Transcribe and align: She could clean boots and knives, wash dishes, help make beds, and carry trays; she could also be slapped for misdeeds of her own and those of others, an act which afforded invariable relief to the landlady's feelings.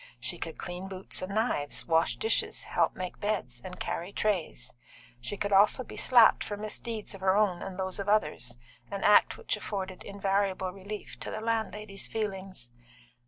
She 0.19 0.39
could 0.39 0.57
clean 0.57 0.87
boots 0.87 1.21
and 1.21 1.35
knives, 1.35 1.85
wash 1.85 2.15
dishes, 2.15 2.63
help 2.63 2.95
make 2.95 3.19
beds, 3.19 3.61
and 3.63 3.79
carry 3.79 4.11
trays; 4.11 4.73
she 5.19 5.37
could 5.37 5.53
also 5.53 5.83
be 5.83 5.95
slapped 5.95 6.43
for 6.43 6.57
misdeeds 6.57 7.13
of 7.13 7.21
her 7.21 7.37
own 7.37 7.61
and 7.61 7.77
those 7.77 7.99
of 7.99 8.09
others, 8.09 8.57
an 8.89 9.03
act 9.03 9.37
which 9.37 9.55
afforded 9.55 10.01
invariable 10.01 10.71
relief 10.73 11.19
to 11.19 11.29
the 11.29 11.39
landlady's 11.39 12.07
feelings. 12.07 12.71